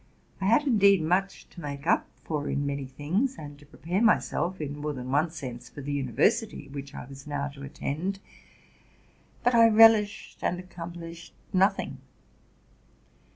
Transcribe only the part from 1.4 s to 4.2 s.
to make up for in many things, and to prepare